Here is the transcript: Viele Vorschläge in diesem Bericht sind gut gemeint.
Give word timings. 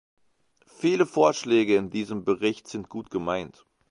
Viele 0.65 1.05
Vorschläge 1.05 1.75
in 1.75 1.91
diesem 1.91 2.25
Bericht 2.25 2.67
sind 2.67 2.89
gut 2.89 3.11
gemeint. 3.11 3.67